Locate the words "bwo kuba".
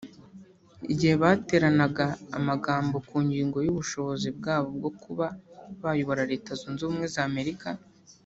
4.77-5.25